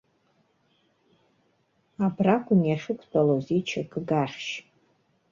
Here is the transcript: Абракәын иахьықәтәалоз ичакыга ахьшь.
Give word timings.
Абракәын 2.05 2.61
иахьықәтәалоз 2.65 3.45
ичакыга 3.57 4.17
ахьшь. 4.23 4.53